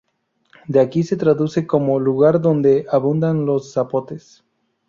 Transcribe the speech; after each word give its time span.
De 0.65 0.79
aquí 0.79 1.03
se 1.03 1.15
traduce 1.15 1.67
como 1.67 1.99
"Lugar 1.99 2.41
donde 2.41 2.87
abundan 2.89 3.45
los 3.45 3.71
zapotes". 3.71 4.43